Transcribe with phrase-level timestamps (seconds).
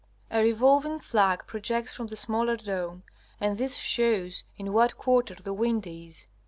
[0.31, 3.03] A revolving flag projects from the smaller dome,
[3.39, 6.25] and this shows in what quarter the wind is.